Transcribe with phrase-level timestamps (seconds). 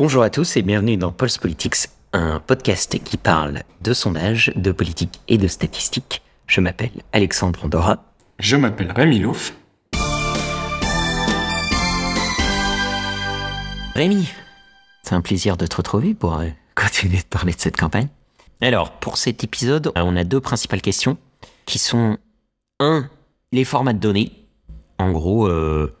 [0.00, 4.72] Bonjour à tous et bienvenue dans Pulse Politics, un podcast qui parle de sondage, de
[4.72, 6.22] politique et de statistiques.
[6.46, 8.02] Je m'appelle Alexandre Andorra.
[8.38, 9.52] Je m'appelle Rémi Louf.
[13.94, 14.26] Rémi,
[15.02, 18.08] c'est un plaisir de te retrouver pour euh, continuer de parler de cette campagne.
[18.62, 21.18] Alors, pour cet épisode, euh, on a deux principales questions
[21.66, 22.16] qui sont
[22.78, 23.06] un,
[23.52, 24.32] les formats de données.
[24.98, 25.94] En gros, euh,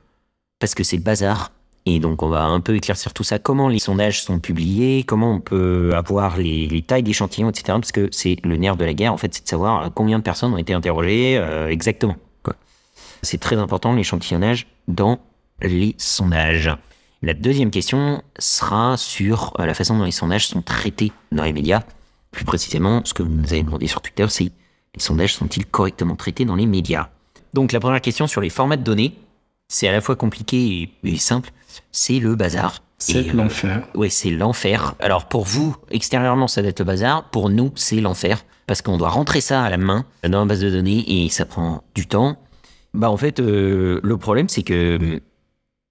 [0.58, 1.52] parce que c'est le bazar.
[1.86, 3.38] Et donc, on va un peu éclaircir tout ça.
[3.38, 7.64] Comment les sondages sont publiés, comment on peut avoir les, les tailles d'échantillons, etc.
[7.68, 10.22] Parce que c'est le nerf de la guerre, en fait, c'est de savoir combien de
[10.22, 12.16] personnes ont été interrogées euh, exactement.
[13.22, 15.20] C'est très important, l'échantillonnage dans
[15.62, 16.70] les sondages.
[17.22, 21.52] La deuxième question sera sur euh, la façon dont les sondages sont traités dans les
[21.52, 21.82] médias.
[22.30, 24.52] Plus précisément, ce que vous nous avez demandé sur Twitter, c'est
[24.94, 27.10] les sondages sont-ils correctement traités dans les médias
[27.52, 29.14] Donc la première question sur les formats de données,
[29.68, 31.50] c'est à la fois compliqué et simple,
[31.92, 32.82] c'est le bazar.
[32.98, 33.82] C'est euh, l'enfer.
[33.94, 34.94] Ouais, c'est l'enfer.
[35.00, 37.30] Alors pour vous, extérieurement, ça doit être le bazar.
[37.30, 38.44] Pour nous, c'est l'enfer.
[38.66, 41.44] Parce qu'on doit rentrer ça à la main dans la base de données et ça
[41.44, 42.36] prend du temps.
[42.94, 45.20] Bah en fait, euh, le problème, c'est que euh,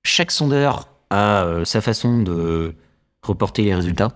[0.03, 2.75] chaque sondeur a euh, sa façon de
[3.21, 4.09] reporter les résultats.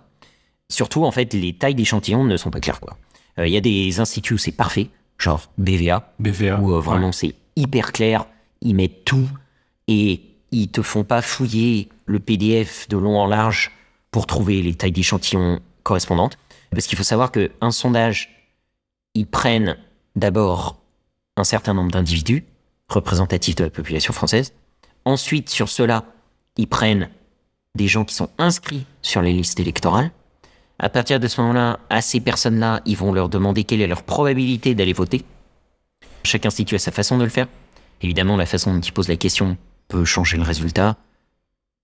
[0.69, 2.79] Surtout, en fait, les tailles d'échantillons ne sont pas claires.
[2.79, 2.97] quoi.
[3.37, 6.59] Il y a des instituts où c'est parfait, genre BVA, BVA.
[6.61, 7.11] où vraiment Ouais.
[7.13, 8.25] c'est hyper clair,
[8.61, 9.27] ils mettent tout
[9.87, 10.21] et
[10.53, 13.71] ils te font pas fouiller le PDF de long en large
[14.11, 16.37] pour trouver les tailles d'échantillons correspondantes.
[16.71, 18.29] Parce qu'il faut savoir qu'un sondage,
[19.15, 19.77] ils prennent
[20.15, 20.79] d'abord
[21.37, 22.45] un certain nombre d'individus
[22.87, 24.53] représentatifs de la population française.
[25.05, 26.05] Ensuite, sur cela,
[26.57, 27.09] ils prennent
[27.73, 30.11] des gens qui sont inscrits sur les listes électorales.
[30.77, 34.03] À partir de ce moment-là, à ces personnes-là, ils vont leur demander quelle est leur
[34.03, 35.25] probabilité d'aller voter.
[36.23, 37.47] Chaque institut a sa façon de le faire.
[38.01, 40.97] Évidemment, la façon dont il pose la question peut changer le résultat.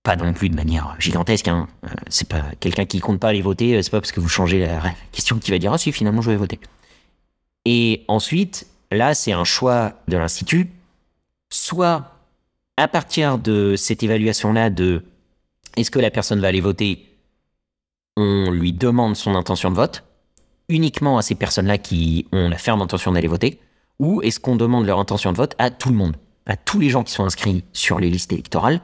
[0.02, 1.48] Pas non plus de manière gigantesque.
[1.48, 1.68] Hein.
[1.84, 3.76] Euh, c'est pas quelqu'un qui compte pas aller voter.
[3.76, 4.80] euh, C'est pas parce que vous changez la
[5.12, 6.58] question qui va dire ah si finalement je vais voter.
[7.66, 10.70] Et ensuite, là, c'est un choix de l'institut.
[11.50, 12.12] Soit
[12.76, 15.04] à partir de cette évaluation-là de
[15.76, 17.06] est-ce que la personne va aller voter,
[18.16, 20.04] on lui demande son intention de vote
[20.70, 23.60] uniquement à ces personnes-là qui ont la ferme intention d'aller voter,
[23.98, 26.16] ou est-ce qu'on demande leur intention de vote à tout le monde,
[26.46, 28.80] à tous les gens qui sont inscrits sur les listes électorales,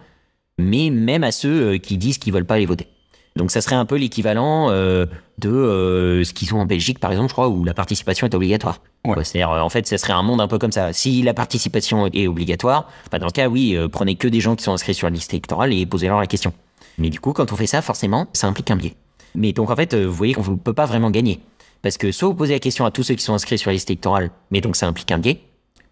[0.58, 2.88] mais même à ceux euh, qui disent qu'ils veulent pas aller voter.
[3.36, 5.04] Donc ça serait un peu l'équivalent euh,
[5.38, 8.34] de euh, ce qu'ils ont en Belgique, par exemple, je crois, où la participation est
[8.34, 8.80] obligatoire.
[9.04, 9.22] Ouais.
[9.22, 10.92] C'est-à-dire, en fait, ça serait un monde un peu comme ça.
[10.94, 14.56] Si la participation est obligatoire, bah, dans le cas, oui, euh, prenez que des gens
[14.56, 16.52] qui sont inscrits sur la liste électorale et posez-leur la question.
[16.96, 18.94] Mais du coup, quand on fait ça, forcément, ça implique un biais.
[19.34, 21.40] Mais donc, en fait, vous voyez qu'on ne peut pas vraiment gagner.
[21.82, 23.74] Parce que soit vous posez la question à tous ceux qui sont inscrits sur la
[23.74, 25.42] liste électorale, mais donc ça implique un biais,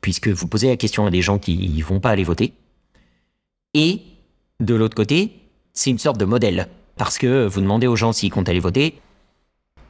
[0.05, 2.53] puisque vous posez la question à des gens qui ne vont pas aller voter.
[3.73, 4.03] Et
[4.61, 5.33] de l'autre côté,
[5.73, 6.69] c'est une sorte de modèle.
[6.99, 9.01] Parce que vous demandez aux gens s'ils comptent aller voter,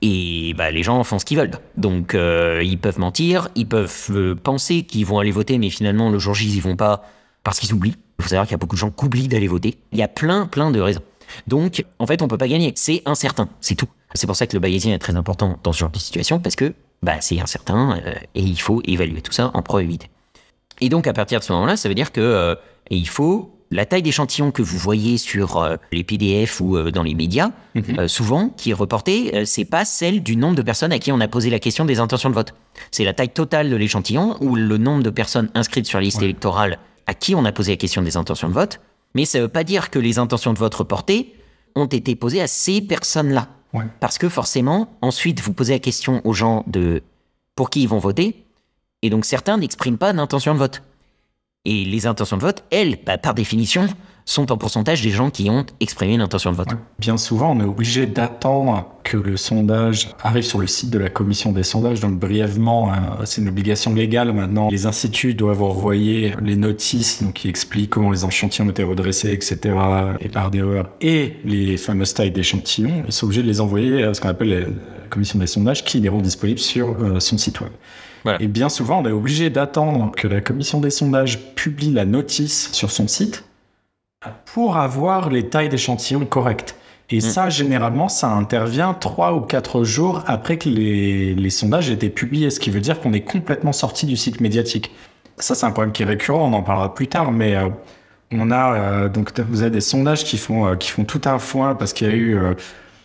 [0.03, 1.59] et bah, les gens font ce qu'ils veulent.
[1.77, 6.11] Donc euh, ils peuvent mentir, ils peuvent euh, penser qu'ils vont aller voter, mais finalement
[6.11, 7.03] le jour J ils y vont pas
[7.43, 7.97] parce qu'ils oublient.
[8.21, 9.79] Il faut savoir qu'il y a beaucoup de gens qui oublient d'aller voter.
[9.91, 11.03] Il y a plein, plein de raisons.
[11.49, 12.73] Donc en fait on peut pas gagner.
[12.77, 13.89] C'est incertain, c'est tout.
[14.15, 16.55] C'est pour ça que le Bayésien est très important dans ce genre de situation parce
[16.55, 20.09] que bah, c'est incertain euh, et il faut évaluer tout ça en probabilité.
[20.81, 22.55] Et donc à partir de ce moment-là, ça veut dire que euh,
[22.91, 27.15] il faut la taille d'échantillon que vous voyez sur euh, les PDF ou dans les
[27.15, 27.51] médias,
[27.99, 31.21] euh, souvent qui est reportée, c'est pas celle du nombre de personnes à qui on
[31.21, 32.55] a posé la question des intentions de vote.
[32.91, 36.23] C'est la taille totale de l'échantillon ou le nombre de personnes inscrites sur la liste
[36.23, 38.81] électorale à qui on a posé la question des intentions de vote.
[39.15, 41.35] Mais ça veut pas dire que les intentions de vote reportées
[41.75, 43.49] ont été posées à ces personnes-là.
[44.01, 47.03] Parce que forcément, ensuite, vous posez la question aux gens de
[47.57, 48.45] pour qui ils vont voter,
[49.03, 50.83] et donc certains n'expriment pas d'intention de vote.
[51.65, 53.87] Et les intentions de vote, elles, bah, par définition,
[54.25, 56.69] sont en pourcentage des gens qui ont exprimé une intention de vote.
[56.99, 61.11] Bien souvent, on est obligé d'attendre que le sondage arrive sur le site de la
[61.11, 62.01] commission des sondages.
[62.01, 64.69] Donc, brièvement, hein, c'est une obligation légale maintenant.
[64.71, 69.33] Les instituts doivent envoyer les notices donc, qui expliquent comment les échantillons ont été redressés,
[69.33, 69.77] etc.
[70.21, 70.65] et par des.
[71.03, 74.49] Et les fameuses tailles d'échantillons, ils sont obligés de les envoyer à ce qu'on appelle
[74.49, 77.71] la commission des sondages qui les rend disponibles sur euh, son site web.
[78.25, 78.41] Voilà.
[78.41, 82.71] Et bien souvent, on est obligé d'attendre que la commission des sondages publie la notice
[82.73, 83.45] sur son site
[84.45, 86.77] pour avoir les tailles d'échantillons correctes.
[87.11, 91.95] Et ça, généralement, ça intervient trois ou quatre jours après que les, les sondages aient
[91.95, 94.91] été publiés, ce qui veut dire qu'on est complètement sorti du site médiatique.
[95.37, 97.69] Ça, c'est un problème qui est récurrent, on en parlera plus tard, mais euh,
[98.31, 101.39] on a euh, donc vous avez des sondages qui font euh, qui font tout un
[101.39, 102.39] foin parce qu'il y a eu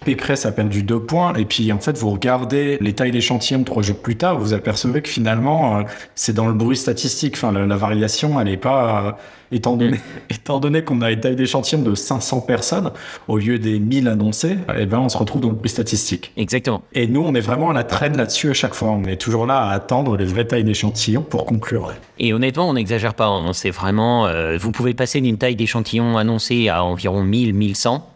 [0.06, 3.84] Pécresse a perdu deux points, et puis en fait, vous regardez les tailles d'échantillons trois
[3.84, 5.84] jours plus tard, vous apercevez que finalement, euh,
[6.16, 7.36] c'est dans le bruit statistique.
[7.36, 9.04] Enfin, la, la variation, elle n'est pas.
[9.06, 9.12] euh,
[9.52, 10.00] étant donné,
[10.30, 12.92] étant donné qu'on a une taille d'échantillon de 500 personnes,
[13.28, 16.32] au lieu des 1000 annoncés, eh ben, on se retrouve dans le bruit statistique.
[16.38, 16.82] Exactement.
[16.94, 18.90] Et nous, on est vraiment à la traîne là-dessus à chaque fois.
[18.92, 21.92] On est toujours là à attendre les vraies tailles d'échantillons pour conclure.
[22.20, 23.26] Et honnêtement, on n'exagère pas.
[23.28, 23.52] hein.
[23.54, 24.28] C'est vraiment.
[24.28, 28.08] euh, vous pouvez passer d'une taille d'échantillon annoncée à environ 1000, 1100.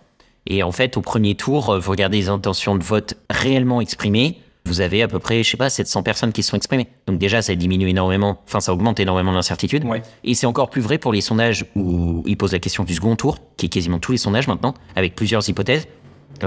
[0.48, 4.40] Et en fait, au premier tour, euh, vous regardez les intentions de vote réellement exprimées.
[4.66, 6.88] Vous avez à peu près, je sais pas, 700 personnes qui se sont exprimées.
[7.08, 8.42] Donc déjà, ça diminue énormément.
[8.46, 9.84] Enfin, ça augmente énormément l'incertitude.
[9.86, 10.02] Ouais.
[10.24, 13.16] Et c'est encore plus vrai pour les sondages où ils posent la question du second
[13.18, 15.88] tour, qui est quasiment tous les sondages maintenant, avec plusieurs hypothèses.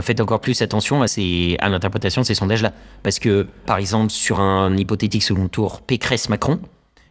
[0.00, 2.72] Faites encore plus attention à, ces- à l'interprétation de ces sondages-là.
[3.02, 6.58] Parce que, par exemple, sur un hypothétique second tour Pécresse-Macron,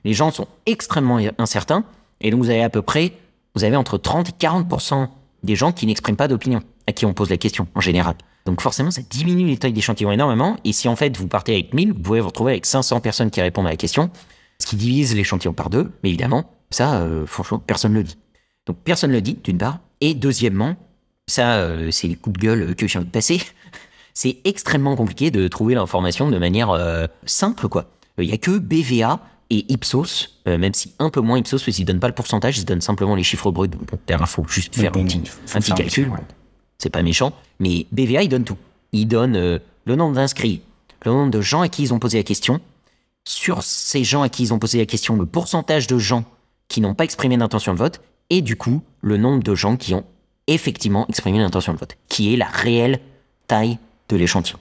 [0.03, 1.83] les gens sont extrêmement incertains.
[2.21, 3.13] Et donc, vous avez à peu près,
[3.55, 5.07] vous avez entre 30 et 40%
[5.45, 8.15] des gens qui n'expriment pas d'opinion, à qui on pose la question, en général.
[8.45, 10.57] Donc, forcément, ça diminue les tailles d'échantillons énormément.
[10.63, 13.31] Et si, en fait, vous partez avec 1000, vous pouvez vous retrouver avec 500 personnes
[13.31, 14.11] qui répondent à la question,
[14.59, 15.91] ce qui divise l'échantillon par deux.
[16.03, 18.17] Mais évidemment, ça, euh, franchement, personne ne le dit.
[18.67, 19.79] Donc, personne ne le dit, d'une part.
[20.01, 20.75] Et deuxièmement,
[21.27, 23.41] ça, euh, c'est les coups de gueule que je viens de passer.
[24.17, 27.91] C'est extrêmement compliqué de trouver l'information de manière euh, simple, quoi.
[28.17, 29.19] Il y a que BVA
[29.49, 32.57] et Ipsos, euh, même si un peu moins Ipsos, parce qu'ils donnent pas le pourcentage,
[32.57, 33.67] ils donnent simplement les chiffres bruts.
[33.67, 36.09] Bon, derrière, faut juste faire bon, un petit, un calcul.
[36.09, 36.19] ouais.
[36.77, 38.57] C'est pas méchant, mais BVA, il donne tout.
[38.91, 40.61] Il donne euh, le nombre d'inscrits,
[41.05, 42.59] le nombre de gens à qui ils ont posé la question.
[43.27, 46.25] Sur ces gens à qui ils ont posé la question, le pourcentage de gens
[46.67, 49.93] qui n'ont pas exprimé d'intention de vote, et du coup, le nombre de gens qui
[49.93, 50.03] ont
[50.47, 52.99] effectivement exprimé l'intention de vote, qui est la réelle
[53.47, 53.77] taille
[54.09, 54.59] de l'échantillon.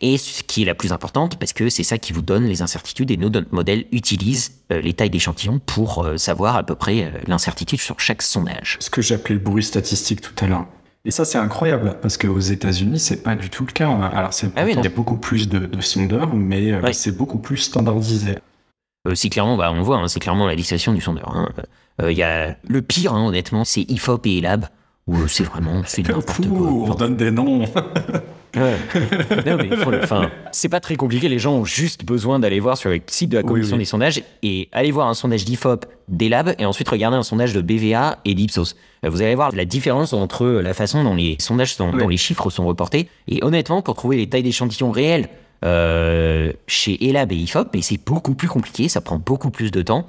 [0.00, 2.62] Et ce qui est la plus importante, parce que c'est ça qui vous donne les
[2.62, 6.76] incertitudes, et nos notre modèle utilise euh, les tailles d'échantillons pour euh, savoir à peu
[6.76, 8.76] près euh, l'incertitude sur chaque sondage.
[8.80, 10.66] Ce que j'appelais le bruit statistique tout à l'heure.
[11.04, 13.88] Et ça, c'est incroyable, parce qu'aux États-Unis, c'est pas du tout le cas.
[13.88, 14.10] hein.
[14.14, 16.92] Alors, c'est Ah oui, il y a beaucoup plus de, de sondeurs, mais euh, Ouais.
[16.92, 18.36] c'est beaucoup plus standardisé.
[19.14, 21.34] C'est clairement, bah, on voit, hein, c'est clairement la législation du sondeur.
[21.36, 21.48] hein.
[22.08, 24.66] Il y a le pire, hein, honnêtement, c'est IFOP et ELAB,
[25.08, 26.68] où c'est vraiment c'est n'importe quoi.
[26.68, 27.64] on Enfin, donne des noms.
[28.56, 28.76] ouais.
[29.46, 31.28] Non, mais faut le- enfin, c'est pas très compliqué.
[31.28, 33.80] Les gens ont juste besoin d'aller voir sur le site de la commission oui.
[33.80, 37.60] des sondages et aller voir un sondage d'IFOP, d'ELAB et ensuite regarder un sondage de
[37.60, 38.74] BVA et d'Ipsos.
[39.04, 42.16] Euh, Vous allez voir la différence entre la façon dont les sondages sont, dont les
[42.16, 43.08] chiffres sont reportés.
[43.28, 45.28] Et honnêtement, pour trouver les tailles d'échantillons réelles
[45.64, 49.82] euh, chez ELAB et IFOP, mais c'est beaucoup plus compliqué, ça prend beaucoup plus de
[49.82, 50.06] temps.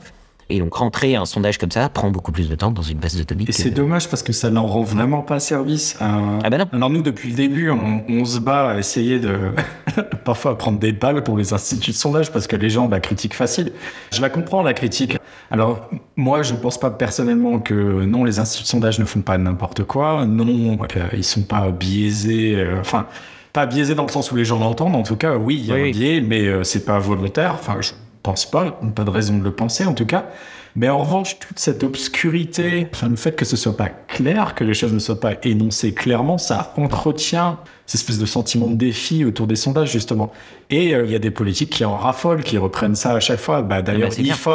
[0.51, 3.15] Et donc rentrer un sondage comme ça prend beaucoup plus de temps dans une base
[3.15, 3.45] de données.
[3.47, 5.95] Et c'est dommage parce que ça n'en rend vraiment pas service.
[6.01, 6.65] Euh, Ah bah non.
[6.73, 9.37] Alors nous, depuis le début, on, on se bat à essayer de
[10.25, 12.89] parfois à prendre des balles pour les instituts de sondage parce que les gens ont
[12.89, 13.71] la critique facile.
[14.11, 15.17] Je la comprends, la critique.
[15.51, 17.73] Alors moi, je ne pense pas personnellement que
[18.05, 20.25] non, les instituts de sondage ne font pas n'importe quoi.
[20.25, 22.55] Non, euh, ils sont pas biaisés.
[22.55, 23.05] euh, Enfin,
[23.53, 24.95] pas biaisés dans le sens où les gens l'entendent.
[24.95, 27.53] En tout cas, oui, il y a Oui, un biais, mais euh, c'est pas volontaire.
[27.53, 27.91] Enfin, je
[28.29, 28.79] pense pas.
[28.93, 30.29] Pas de raison de le penser, en tout cas.
[30.75, 34.63] Mais en revanche, toute cette obscurité, enfin, le fait que ce soit pas clair, que
[34.63, 39.25] les choses ne soient pas énoncées clairement, ça entretient cette espèce de sentiment de défi
[39.25, 40.31] autour des sondages, justement.
[40.69, 43.39] Et euh, il y a des politiques qui en raffolent, qui reprennent ça à chaque
[43.39, 43.63] fois.
[43.63, 44.11] Bah, D'ailleurs,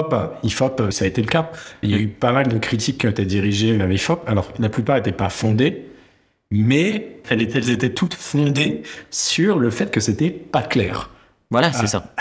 [0.09, 1.51] bah, IFOP, euh, ça a été le cas.
[1.83, 4.23] Il y a eu pas mal de critiques qui ont été dirigées vers IFOP.
[4.29, 5.87] Alors, la plupart n'étaient pas fondées,
[6.53, 11.11] mais elles étaient, elles étaient toutes fondées sur le fait que c'était pas clair.
[11.55, 12.13] Voilà, c'est ça.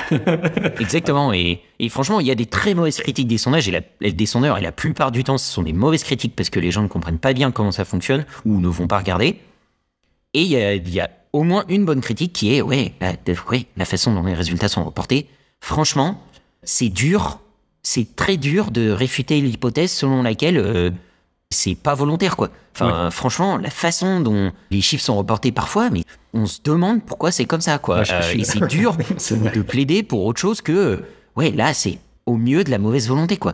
[0.79, 1.33] Exactement.
[1.33, 4.25] Et, et franchement, il y a des très mauvaises critiques des sondages et la- des
[4.25, 6.81] sondeurs, et la plupart du temps, ce sont des mauvaises critiques parce que les gens
[6.83, 9.39] ne comprennent pas bien comment ça fonctionne ou ne vont pas regarder.
[10.33, 12.93] Et il y a, il y a au moins une bonne critique qui est, ouais,
[13.01, 13.13] la,
[13.49, 15.27] ouais, la façon dont les résultats sont reportés.
[15.61, 16.21] Franchement,
[16.63, 17.39] c'est dur,
[17.81, 20.91] c'est très dur de réfuter l'hypothèse selon laquelle euh,
[21.49, 22.49] c'est pas volontaire, quoi.
[22.75, 27.31] Enfin, franchement, la façon dont les chiffres sont reportés parfois, mais on se demande pourquoi
[27.31, 27.99] c'est comme ça, quoi.
[27.99, 28.95] Ouais, je- je Euh, et c'est dur
[29.55, 31.01] de plaider pour autre chose que,
[31.35, 33.53] ouais, là, c'est au mieux de la mauvaise volonté, quoi.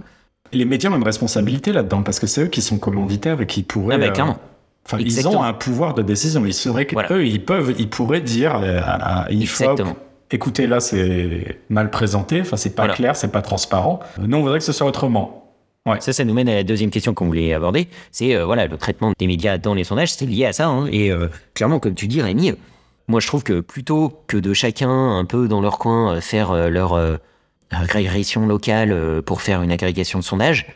[0.51, 3.63] Les médias ont une responsabilité là-dedans parce que c'est eux qui sont commanditaires et qui
[3.63, 3.95] pourraient.
[3.95, 4.38] Ah bah, euh, clairement.
[4.86, 5.41] Enfin, ils Exactement.
[5.41, 6.43] ont un pouvoir de décision.
[6.45, 7.09] Il serait que Voilà.
[7.13, 9.95] eux, ils peuvent, ils pourraient dire euh, à, à IFOP, Exactement.
[10.31, 12.41] écoutez, là, c'est mal présenté.
[12.41, 12.95] Enfin, c'est pas Voilà.
[12.95, 14.00] clair, c'est pas transparent.
[14.19, 15.49] Nous, on voudrait que ce soit autrement.
[16.01, 17.88] Ça, ça nous mène à la deuxième question qu'on voulait aborder.
[18.12, 20.67] C'est euh, voilà le traitement des médias dans les sondages, c'est lié à ça.
[20.67, 20.86] hein.
[20.91, 22.53] Et euh, clairement, comme tu dis, Rémi,
[23.07, 26.53] moi je trouve que plutôt que de chacun un peu dans leur coin euh, faire
[26.69, 27.19] leur
[27.71, 30.67] régression locale pour faire une agrégation de sondage,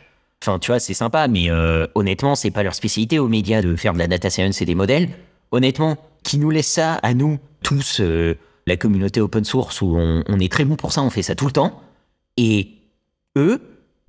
[0.42, 1.48] enfin tu vois, c'est sympa, mais
[1.94, 4.74] honnêtement, c'est pas leur spécialité aux médias de faire de la data science et des
[4.74, 5.10] modèles.
[5.52, 8.00] Honnêtement, qui nous laisse ça à nous tous,
[8.66, 11.34] la communauté open source où on, on est très bon pour ça, on fait ça
[11.34, 11.80] tout le temps.
[12.36, 12.68] Et
[13.36, 13.60] eux,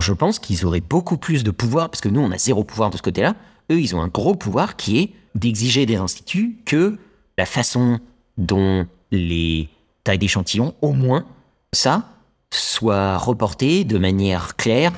[0.02, 2.90] je pense qu'ils auraient beaucoup plus de pouvoir, parce que nous, on a zéro pouvoir
[2.90, 3.34] de ce côté-là.
[3.70, 6.98] Eux, ils ont un gros pouvoir qui est d'exiger des instituts que
[7.38, 7.98] la façon
[8.38, 9.68] dont les
[10.04, 11.24] tailles d'échantillons, au moins
[11.72, 12.08] ça,
[12.50, 14.92] soient reportées de manière claire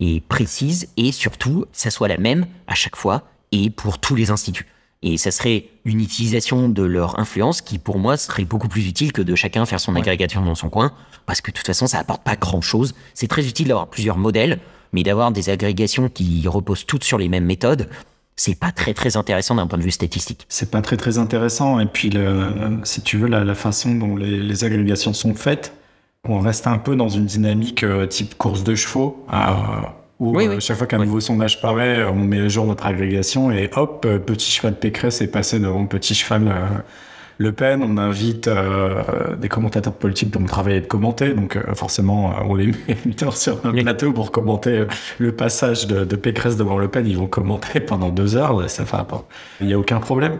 [0.00, 3.22] et précise, et surtout, ça soit la même à chaque fois
[3.52, 4.66] et pour tous les instituts.
[5.02, 9.12] Et ça serait une utilisation de leur influence qui, pour moi, serait beaucoup plus utile
[9.12, 10.92] que de chacun faire son agrégation dans son coin,
[11.26, 12.94] parce que de toute façon, ça apporte pas grand-chose.
[13.14, 14.60] C'est très utile d'avoir plusieurs modèles,
[14.92, 17.88] mais d'avoir des agrégations qui reposent toutes sur les mêmes méthodes,
[18.36, 20.46] c'est pas très très intéressant d'un point de vue statistique.
[20.48, 21.80] C'est pas très très intéressant.
[21.80, 25.72] Et puis, le, si tu veux, la, façon dont les, agrégations sont faites,
[26.28, 29.24] on reste un peu dans une dynamique euh, type course de chevaux.
[29.28, 33.50] À, où euh, chaque fois qu'un nouveau sondage paraît, on met à jour notre agrégation
[33.50, 36.78] et hop, euh, petit cheval Pécresse est passé devant petit cheval euh,
[37.38, 37.82] Le Pen.
[37.82, 38.48] On invite
[39.40, 42.96] des commentateurs politiques dont le travail est de commenter, donc forcément on les met
[43.32, 44.84] sur un plateau pour commenter
[45.18, 47.04] le passage de, de, Pécresse devant Le Pen.
[47.04, 48.96] Ils vont commenter pendant deux heures, ça fait
[49.60, 50.38] il n'y a aucun problème.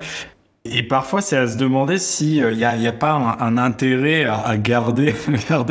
[0.64, 4.57] Et parfois, c'est à se demander s'il n'y a, y a, pas un, intérêt à,
[4.57, 5.12] garder,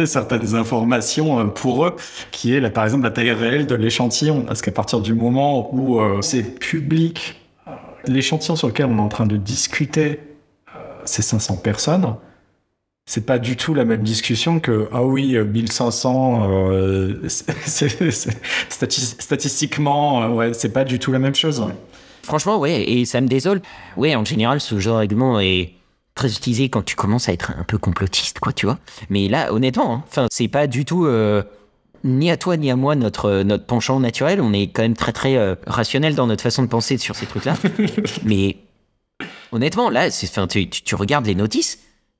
[0.05, 1.95] certaines informations euh, pour eux,
[2.31, 4.41] qui est, par exemple, la taille réelle de l'échantillon.
[4.41, 7.71] Parce qu'à partir du moment où euh, c'est public, euh,
[8.05, 10.19] l'échantillon sur lequel on est en train de discuter,
[11.05, 12.15] c'est 500 personnes,
[13.05, 17.27] c'est pas du tout la même discussion que ah oui 1500 euh,
[19.19, 21.65] statistiquement ouais c'est pas du tout la même chose
[22.31, 23.61] Franchement, ouais, et ça me désole.
[23.97, 25.73] Ouais, en général, ce genre d'argument est
[26.15, 28.79] très utilisé quand tu commences à être un peu complotiste, quoi, tu vois.
[29.09, 31.43] Mais là, honnêtement, hein, enfin, c'est pas du tout euh,
[32.05, 34.39] ni à toi ni à moi notre notre penchant naturel.
[34.39, 37.25] On est quand même très très euh, rationnel dans notre façon de penser sur ces
[37.25, 37.55] trucs-là.
[38.23, 38.59] mais
[39.51, 41.79] honnêtement, là, enfin, tu, tu, regardes les notices.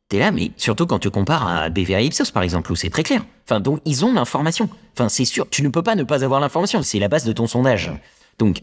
[0.10, 3.04] T'es là, mais surtout quand tu compares à BVA Ipsos, par exemple, où c'est très
[3.04, 3.24] clair.
[3.46, 4.68] Enfin, donc, ils ont l'information.
[4.94, 6.84] Enfin, c'est sûr, tu ne peux pas ne pas avoir l'information.
[6.84, 7.94] C'est la base de ton sondage.
[8.40, 8.62] Donc,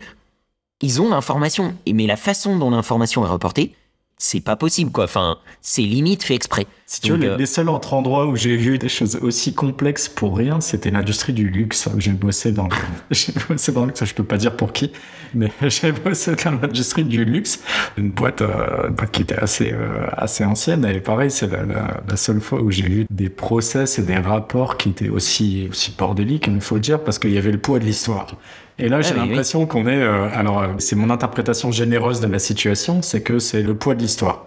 [0.82, 1.74] ils ont l'information.
[1.92, 3.74] Mais la façon dont l'information est reportée,
[4.20, 5.04] c'est pas possible, quoi.
[5.04, 6.66] Enfin, c'est limite fait exprès.
[6.86, 10.08] Si tu veux, les, euh, seuls autres endroits où j'ai vu des choses aussi complexes
[10.08, 11.88] pour rien, c'était l'industrie du luxe.
[11.98, 12.68] J'ai bossé dans,
[13.12, 14.90] j'ai bossé dans le luxe, je peux pas dire pour qui,
[15.34, 17.62] mais j'ai bossé dans l'industrie du luxe.
[17.96, 20.84] Une boîte, euh, qui était assez, euh, assez ancienne.
[20.84, 24.76] Et pareil, c'est la, la, seule fois où j'ai eu des process et des rapports
[24.76, 27.84] qui étaient aussi, aussi bordéliques, il faut dire, parce qu'il y avait le poids de
[27.84, 28.34] l'histoire.
[28.78, 30.00] Et là, j'ai ah l'impression qu'on est.
[30.00, 33.94] Euh, alors, euh, c'est mon interprétation généreuse de la situation, c'est que c'est le poids
[33.94, 34.46] de l'histoire.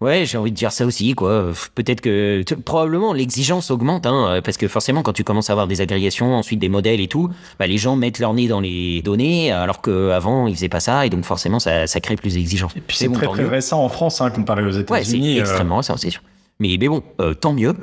[0.00, 1.52] Ouais, j'ai envie de dire ça aussi, quoi.
[1.74, 5.80] Peut-être que probablement l'exigence augmente, hein, parce que forcément, quand tu commences à avoir des
[5.80, 9.50] agrégations, ensuite des modèles et tout, bah, les gens mettent leur nez dans les données,
[9.50, 12.72] alors qu'avant ils faisaient pas ça, et donc forcément ça, ça crée plus d'exigence.
[12.76, 14.90] Et puis c'est très très récent en France, hein, comparé aux États-Unis.
[14.90, 15.40] Ouais, c'est euh.
[15.40, 16.22] extrêmement récent, c'est sûr.
[16.58, 17.02] Mais, mais bon,
[17.40, 17.74] tant mieux.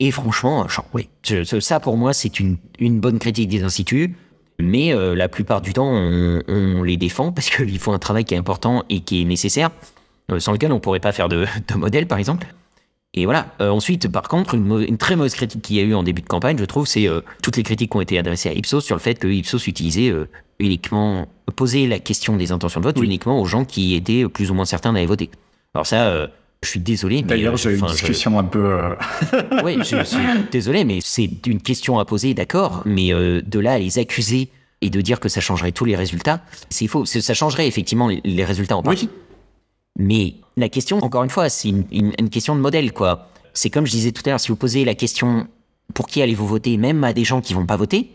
[0.00, 1.08] Et franchement, genre, oui,
[1.60, 4.14] ça pour moi c'est une, une bonne critique des instituts.
[4.64, 8.34] Mais euh, la plupart du temps, on, les défend parce qu'ils font un travail qui
[8.34, 9.70] est important et qui est nécessaire,
[10.32, 12.46] euh, sans lequel on ne pourrait pas faire de, modèle, par exemple.
[13.12, 13.46] Et voilà.
[13.60, 16.26] Euh, ensuite, par contre, une, très mauvaise critique qu'il y a eu en début de
[16.26, 17.06] campagne, je trouve, c'est
[17.42, 20.12] toutes les critiques qui ont été adressées à Ipsos sur le fait que Ipsos utilisait
[20.58, 24.54] uniquement, posait la question des intentions de vote uniquement aux gens qui étaient plus ou
[24.54, 25.30] moins certains d'aller voter.
[25.74, 26.28] Alors ça,
[26.64, 27.22] je suis désolé.
[27.22, 28.96] D'ailleurs, j'ai eu une discussion un peu.
[29.64, 30.18] oui, je, suis
[30.52, 32.82] désolé, mais c'est une question à poser, d'accord.
[32.84, 35.96] Mais euh, de là à les accuser et de dire que ça changerait tous les
[35.96, 37.04] résultats, c'est faux.
[37.04, 39.08] Ça changerait effectivement les résultats en partie.
[39.98, 43.28] Mais la question, encore une fois, c'est une, question de modèle, quoi.
[43.52, 45.46] C'est comme je disais tout à l'heure, si vous posez la question
[45.94, 48.10] pour qui allez-vous voter, même à des gens qui vont pas voter,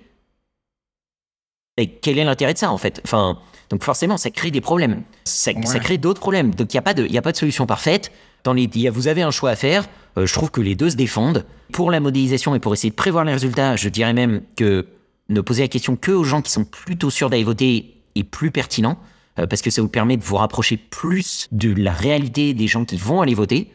[1.77, 3.00] et quel est l'intérêt de ça, en fait?
[3.06, 3.39] Enfin,
[3.70, 5.04] donc forcément, ça crée des problèmes.
[5.26, 6.54] Ça, crée d'autres problèmes.
[6.56, 8.12] Donc il n'y a, pas de, a pas de solution parfaite.
[8.44, 9.86] Dans les, vous avez un choix à faire.
[10.18, 11.46] Euh, je trouve que les deux se défendent.
[11.72, 14.88] Pour la modélisation et pour essayer de prévoir les résultats, je dirais même que
[15.30, 18.50] ne poser la question que aux gens qui sont plutôt sûrs d'aller voter est plus
[18.50, 18.98] pertinent.
[19.38, 22.86] Euh, parce que ça vous permet de vous rapprocher plus de la réalité des gens
[22.86, 23.72] qui vont aller voter.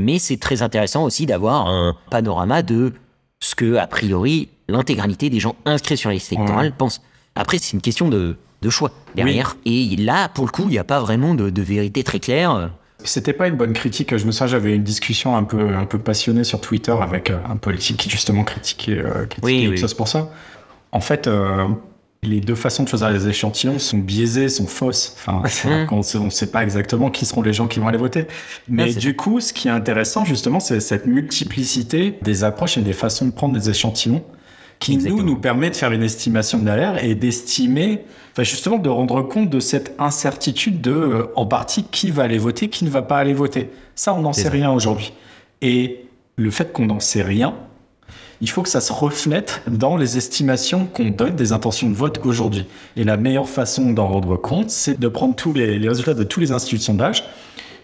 [0.00, 2.94] Mais c'est très intéressant aussi d'avoir un panorama de
[3.40, 7.02] ce que, a priori, l'intégralité des gens inscrits sur les électorales pensent.
[7.34, 9.56] Après, c'est une question de, de choix derrière.
[9.64, 12.70] Et là, pour le coup, il n'y a pas vraiment de, vérité très claire.
[13.04, 14.16] C'était pas une bonne critique.
[14.16, 17.36] Je me souviens, j'avais une discussion un peu, un peu passionnée sur Twitter avec euh,
[17.48, 20.30] un politique qui justement critiquait, euh, critiquait oui, pour ça.
[20.90, 21.68] En fait, euh,
[22.22, 25.16] les deux façons de choisir les échantillons sont biaisées, sont fausses.
[25.18, 25.42] Enfin,
[25.90, 28.26] on ne sait pas exactement qui seront les gens qui vont aller voter.
[28.68, 32.94] Mais du coup, ce qui est intéressant, justement, c'est cette multiplicité des approches et des
[32.94, 34.24] façons de prendre des échantillons
[34.78, 38.88] qui nous, nous permet de faire une estimation de l'air et d'estimer, enfin justement de
[38.88, 42.90] rendre compte de cette incertitude de, euh, en partie, qui va aller voter, qui ne
[42.90, 43.70] va pas aller voter.
[43.94, 45.12] Ça, on n'en sait rien aujourd'hui.
[45.62, 47.54] Et le fait qu'on n'en sait rien,
[48.40, 52.20] il faut que ça se reflète dans les estimations qu'on donne des intentions de vote
[52.24, 52.66] aujourd'hui.
[52.96, 56.24] Et la meilleure façon d'en rendre compte, c'est de prendre tous les, les résultats de
[56.24, 57.24] tous les instituts de sondage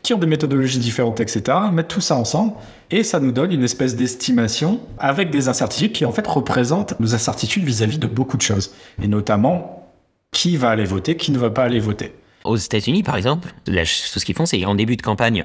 [0.03, 2.55] qui ont des méthodologies différentes, etc., mettre tout ça ensemble,
[2.91, 7.15] et ça nous donne une espèce d'estimation avec des incertitudes qui en fait représentent nos
[7.15, 9.91] incertitudes vis-à-vis de beaucoup de choses, et notamment
[10.33, 12.15] qui va aller voter, qui ne va pas aller voter.
[12.45, 15.45] Aux États-Unis, par exemple, la ce qu'ils font, c'est en début de campagne,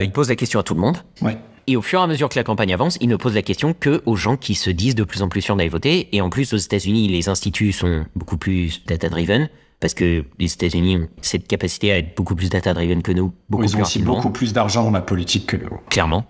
[0.00, 0.98] ils posent la question à tout le monde.
[1.20, 1.38] Ouais.
[1.66, 3.72] Et au fur et à mesure que la campagne avance, ils ne posent la question
[3.72, 6.08] que aux gens qui se disent de plus en plus sûrs d'aller voter.
[6.12, 9.48] Et en plus, aux États-Unis, les instituts sont beaucoup plus data-driven.
[9.82, 13.64] Parce que les États-Unis ont cette capacité à être beaucoup plus data-driven que nous, beaucoup
[13.64, 15.76] Ils ont aussi beaucoup plus d'argent dans la politique que nous.
[15.90, 16.24] clairement.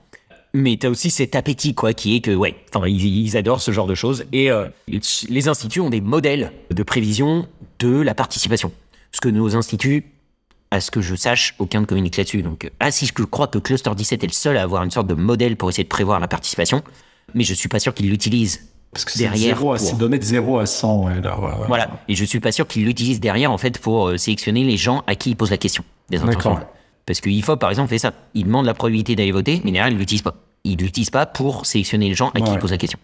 [0.55, 2.57] Mais t'as aussi cet appétit, quoi, qui est que, ouais,
[2.87, 4.25] ils, ils adorent ce genre de choses.
[4.33, 4.69] Et euh,
[5.29, 7.47] les instituts ont des modèles de prévision
[7.79, 8.73] de la participation.
[9.11, 10.07] Parce que nos instituts,
[10.71, 12.43] à ce que je sache, aucun ne communique là-dessus.
[12.43, 14.91] Donc, euh, ah si, je crois que Cluster 17 est le seul à avoir une
[14.91, 16.83] sorte de modèle pour essayer de prévoir la participation,
[17.35, 19.59] mais je suis pas sûr qu'il l'utilise Parce que c'est derrière.
[19.79, 21.05] c'est donné de 0 à 100.
[21.05, 21.67] Ouais, là, ouais, ouais.
[21.67, 22.03] Voilà.
[22.09, 25.03] Et je suis pas sûr qu'il l'utilise derrière, en fait, pour euh, sélectionner les gens
[25.07, 25.83] à qui il pose la question.
[26.11, 26.55] Des intentions.
[26.55, 26.69] D'accord.
[27.07, 28.13] Parce que IFOP, par exemple, fait ça.
[28.35, 30.35] Il demande la probabilité d'aller voter, mais derrière, il l'utilise pas.
[30.65, 32.55] Il l'utilise pas pour sélectionner les gens à qui Ouais.
[32.55, 32.99] il pose la question.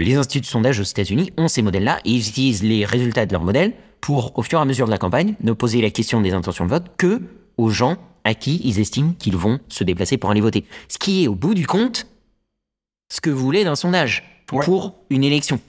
[0.00, 3.32] Les instituts de sondage aux États-Unis ont ces modèles-là et ils utilisent les résultats de
[3.32, 6.20] leurs modèles pour, au fur et à mesure de la campagne, ne poser la question
[6.20, 7.22] des intentions de vote que
[7.58, 10.64] aux gens à qui ils estiment qu'ils vont se déplacer pour aller voter.
[10.88, 12.08] Ce qui est, au bout du compte,
[13.12, 15.60] ce que vous voulez d'un sondage Pour une élection.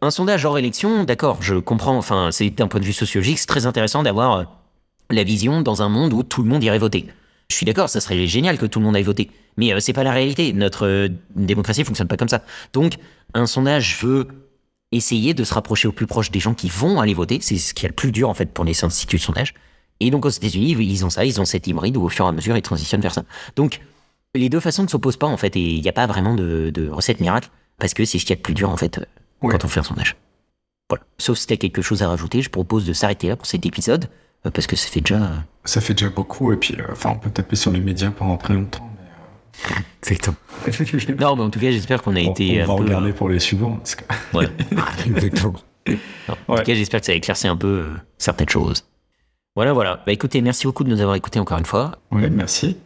[0.00, 3.46] Un sondage hors élection, d'accord, je comprends, enfin, c'est d'un point de vue sociologique, c'est
[3.46, 4.44] très intéressant d'avoir euh,
[5.10, 7.08] la vision dans un monde où tout le monde irait voter.
[7.50, 9.30] Je suis d'accord, ça serait génial que tout le monde aille voter.
[9.56, 10.52] Mais euh, c'est pas la réalité.
[10.52, 12.42] Notre euh, démocratie fonctionne pas comme ça.
[12.72, 12.94] Donc,
[13.34, 14.28] un sondage veut
[14.92, 17.38] essayer de se rapprocher au plus proche des gens qui vont aller voter.
[17.40, 19.54] C'est ce qui est le plus dur, en fait, pour les instituts de sondage.
[20.00, 22.28] Et donc, aux États-Unis, ils ont ça, ils ont cet hybride où, au fur et
[22.28, 23.24] à mesure, ils transitionnent vers ça.
[23.56, 23.80] Donc,
[24.34, 26.88] les deux façons ne s'opposent pas, en fait, et il n'y a pas vraiment de
[26.88, 29.02] recette miracle, parce que c'est ce qu'il y a de plus dur, en fait, euh,
[29.42, 29.52] Ouais.
[29.52, 30.16] quand on fait un sondage.
[30.90, 31.04] Voilà.
[31.18, 33.64] Sauf si tu as quelque chose à rajouter, je propose de s'arrêter là pour cet
[33.66, 34.08] épisode,
[34.46, 35.16] euh, parce que ça fait déjà.
[35.16, 38.36] euh, Ça fait déjà beaucoup, et puis, enfin, on peut taper sur les médias pendant
[38.36, 38.88] très longtemps.
[40.02, 40.36] Exactement.
[41.20, 42.82] Non, mais en tout cas, j'espère qu'on a on, été on un va peu.
[42.84, 43.76] regarder pour les suivants.
[43.76, 44.04] parce que-
[44.36, 44.48] Ouais.
[45.06, 45.54] Exactement.
[45.88, 45.94] Non,
[46.48, 46.58] en Ouais.
[46.60, 47.86] tout cas, j'espère que ça a éclairci un peu
[48.18, 48.84] certaines choses.
[49.56, 50.02] Voilà, voilà.
[50.06, 51.92] Bah écoutez, merci beaucoup de nous avoir écoutés encore une fois.
[52.12, 52.76] Ouais, merci.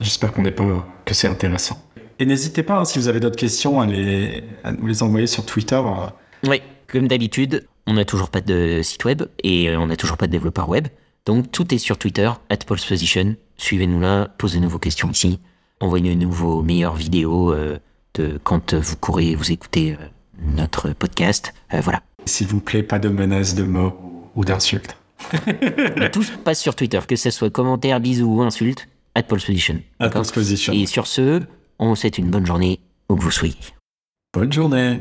[0.00, 0.64] J'espère qu'on n'est pas
[1.04, 1.82] que c'est intéressant.
[2.18, 5.26] Et n'hésitez pas, hein, si vous avez d'autres questions, à, les, à nous les envoyer
[5.26, 5.76] sur Twitter.
[5.76, 9.96] euh, Oui, comme d'habitude, on n'a toujours pas de site web et euh, on n'a
[9.96, 10.88] toujours pas de développeur web.
[11.26, 13.36] Donc tout est sur Twitter, at Position.
[13.56, 15.38] Suivez-nous là, posez-nous vos questions ici.
[15.80, 17.78] Envoyez-nous vos meilleures vidéos euh,
[18.14, 19.96] de quand vous courez et vous écoutez euh,
[20.56, 21.54] notre podcast.
[21.74, 22.02] Euh, voilà.
[22.24, 24.96] S'il vous plaît, pas de menaces de mots ou d'insultes.
[26.12, 29.80] Tout se passe sur Twitter, que ce soit commentaires, bisous ou insultes, at Position.
[30.00, 30.22] D'accord?
[30.22, 30.72] Disposition.
[30.72, 31.40] Et sur ce,
[31.78, 33.56] on vous souhaite une bonne journée où que vous soyez.
[34.32, 35.00] Bonne journée.